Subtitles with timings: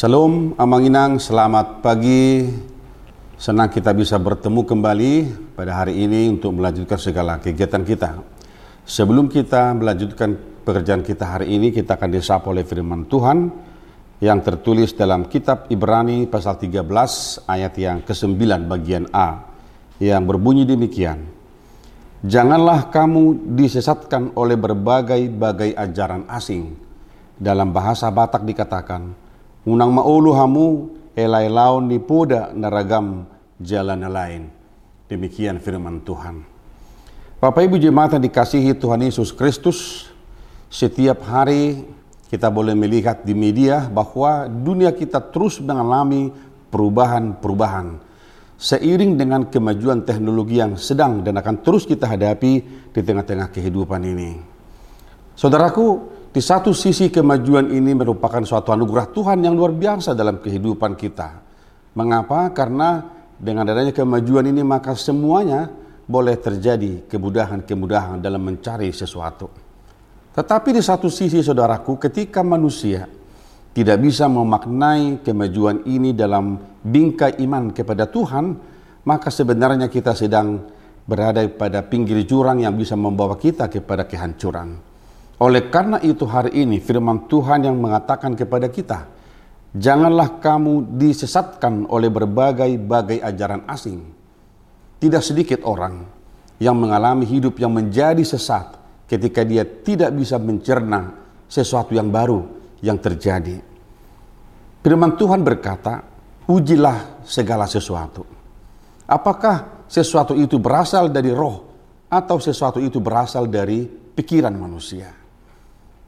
[0.00, 2.48] Salam Amanginang, selamat pagi.
[3.36, 5.12] Senang kita bisa bertemu kembali
[5.52, 8.16] pada hari ini untuk melanjutkan segala kegiatan kita.
[8.88, 13.52] Sebelum kita melanjutkan pekerjaan kita hari ini, kita akan disapa oleh firman Tuhan
[14.24, 16.80] yang tertulis dalam kitab Ibrani pasal 13
[17.44, 18.40] ayat yang ke-9
[18.72, 19.52] bagian A
[20.00, 21.28] yang berbunyi demikian.
[22.24, 26.72] Janganlah kamu disesatkan oleh berbagai-bagai ajaran asing.
[27.36, 29.19] Dalam bahasa Batak dikatakan,
[29.68, 33.28] Unang maulu hamu elai laun di poda naragam
[33.60, 34.48] jalan lain.
[35.04, 36.40] Demikian firman Tuhan.
[37.40, 40.08] Bapak Ibu jemaat yang dikasihi Tuhan Yesus Kristus,
[40.72, 41.84] setiap hari
[42.32, 46.32] kita boleh melihat di media bahwa dunia kita terus mengalami
[46.72, 48.00] perubahan-perubahan.
[48.60, 52.52] Seiring dengan kemajuan teknologi yang sedang dan akan terus kita hadapi
[52.92, 54.36] di tengah-tengah kehidupan ini.
[55.32, 60.94] Saudaraku, di satu sisi kemajuan ini merupakan suatu anugerah Tuhan yang luar biasa dalam kehidupan
[60.94, 61.42] kita.
[61.98, 62.54] Mengapa?
[62.54, 63.02] Karena
[63.34, 65.66] dengan adanya kemajuan ini maka semuanya
[66.06, 69.50] boleh terjadi kemudahan-kemudahan dalam mencari sesuatu.
[70.30, 73.10] Tetapi di satu sisi saudaraku ketika manusia
[73.74, 78.54] tidak bisa memaknai kemajuan ini dalam bingkai iman kepada Tuhan,
[79.02, 80.62] maka sebenarnya kita sedang
[81.02, 84.89] berada pada pinggir jurang yang bisa membawa kita kepada kehancuran.
[85.40, 89.08] Oleh karena itu hari ini firman Tuhan yang mengatakan kepada kita,
[89.72, 94.04] janganlah kamu disesatkan oleh berbagai-bagai ajaran asing.
[95.00, 96.04] Tidak sedikit orang
[96.60, 98.76] yang mengalami hidup yang menjadi sesat
[99.08, 101.16] ketika dia tidak bisa mencerna
[101.48, 102.44] sesuatu yang baru
[102.84, 103.64] yang terjadi.
[104.84, 106.04] Firman Tuhan berkata,
[106.52, 108.28] ujilah segala sesuatu.
[109.08, 111.64] Apakah sesuatu itu berasal dari roh
[112.12, 115.20] atau sesuatu itu berasal dari pikiran manusia?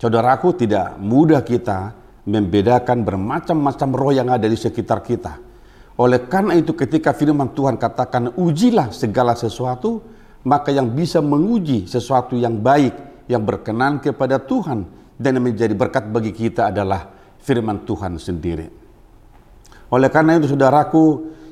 [0.00, 1.92] Saudaraku tidak mudah kita
[2.24, 5.36] membedakan bermacam-macam roh yang ada di sekitar kita.
[6.00, 10.00] Oleh karena itu ketika firman Tuhan katakan ujilah segala sesuatu,
[10.48, 14.88] maka yang bisa menguji sesuatu yang baik, yang berkenan kepada Tuhan
[15.20, 17.04] dan menjadi berkat bagi kita adalah
[17.36, 18.72] firman Tuhan sendiri.
[19.92, 21.04] Oleh karena itu saudaraku,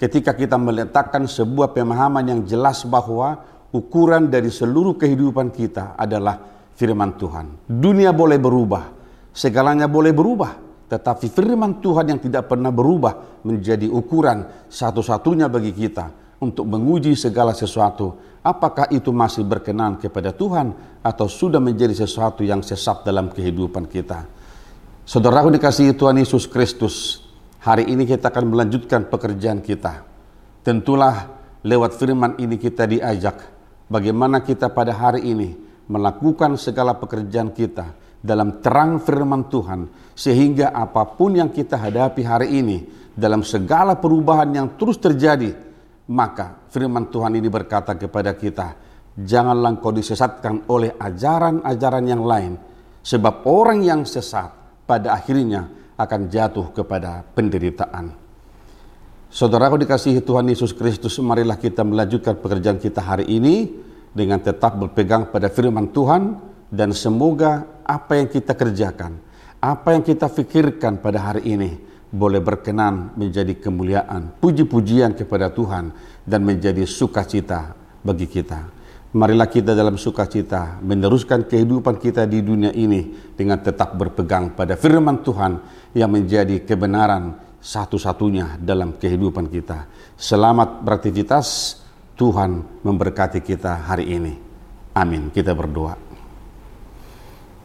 [0.00, 3.36] ketika kita meletakkan sebuah pemahaman yang jelas bahwa
[3.68, 7.68] ukuran dari seluruh kehidupan kita adalah firman Tuhan.
[7.68, 8.88] Dunia boleh berubah,
[9.36, 10.56] segalanya boleh berubah,
[10.88, 16.08] tetapi firman Tuhan yang tidak pernah berubah menjadi ukuran satu-satunya bagi kita
[16.40, 18.16] untuk menguji segala sesuatu.
[18.40, 20.72] Apakah itu masih berkenan kepada Tuhan
[21.04, 24.24] atau sudah menjadi sesuatu yang sesat dalam kehidupan kita?
[25.04, 27.20] Saudaraku dikasihi Tuhan Yesus Kristus,
[27.60, 30.08] hari ini kita akan melanjutkan pekerjaan kita.
[30.64, 31.28] Tentulah
[31.60, 33.44] lewat firman ini kita diajak
[33.92, 41.02] bagaimana kita pada hari ini melakukan segala pekerjaan kita dalam terang firman Tuhan sehingga apa
[41.18, 42.78] pun yang kita hadapi hari ini
[43.10, 45.50] dalam segala perubahan yang terus terjadi
[46.14, 48.68] maka firman Tuhan ini berkata kepada kita
[49.18, 52.54] janganlah engkau disesatkan oleh ajaran-ajaran yang lain
[53.02, 54.52] sebab orang yang sesat
[54.86, 55.66] pada akhirnya
[55.98, 58.16] akan jatuh kepada penderitaan.
[59.30, 63.70] Saudaraku dikasihi Tuhan Yesus Kristus marilah kita melanjutkan pekerjaan kita hari ini
[64.10, 66.36] dengan tetap berpegang pada firman Tuhan
[66.70, 69.18] dan semoga apa yang kita kerjakan,
[69.58, 71.70] apa yang kita pikirkan pada hari ini
[72.10, 75.94] boleh berkenan menjadi kemuliaan, puji-pujian kepada Tuhan
[76.26, 78.82] dan menjadi sukacita bagi kita.
[79.10, 85.18] Marilah kita dalam sukacita meneruskan kehidupan kita di dunia ini dengan tetap berpegang pada firman
[85.26, 85.58] Tuhan
[85.98, 89.90] yang menjadi kebenaran satu-satunya dalam kehidupan kita.
[90.14, 91.78] Selamat beraktivitas.
[92.20, 94.36] Tuhan memberkati kita hari ini.
[94.92, 95.32] Amin.
[95.32, 95.96] Kita berdoa.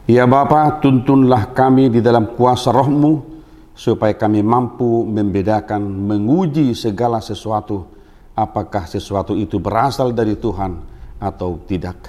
[0.08, 3.36] Ya Bapa, tuntunlah kami di dalam kuasa rohmu,
[3.76, 7.84] supaya kami mampu membedakan, menguji segala sesuatu,
[8.32, 10.80] apakah sesuatu itu berasal dari Tuhan
[11.20, 12.00] atau tidak.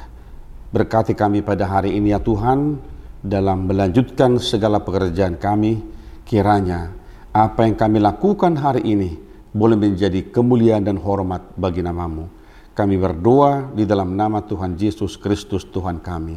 [0.70, 2.78] Berkati kami pada hari ini ya Tuhan,
[3.26, 5.82] dalam melanjutkan segala pekerjaan kami,
[6.22, 6.94] kiranya
[7.34, 9.10] apa yang kami lakukan hari ini
[9.56, 12.35] boleh menjadi kemuliaan dan hormat bagi namamu.
[12.76, 16.36] Kami berdoa di dalam nama Tuhan Yesus Kristus Tuhan kami.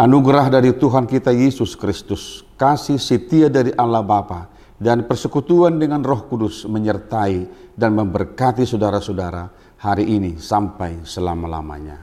[0.00, 4.48] Anugerah dari Tuhan kita Yesus Kristus, kasih setia dari Allah Bapa
[4.80, 12.00] dan persekutuan dengan Roh Kudus menyertai dan memberkati saudara-saudara hari ini sampai selama-lamanya.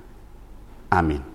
[0.94, 1.35] Amin.